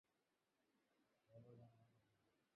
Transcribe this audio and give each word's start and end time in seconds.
চলো, 1.31 1.51
জানেমান। 1.51 1.85